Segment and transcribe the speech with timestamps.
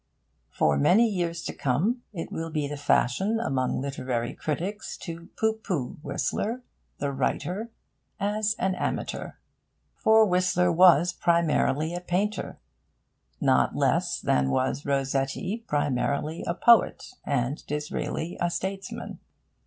[0.49, 5.59] For many years to come, it will be the fashion among literary critics to pooh
[5.61, 6.63] pooh Whistler,
[6.97, 7.69] the writer,
[8.19, 9.33] as an amateur.
[9.93, 12.57] For Whistler was primarily a painter
[13.39, 19.19] not less than was Rossetti primarily a poet, and Disraeli a statesman.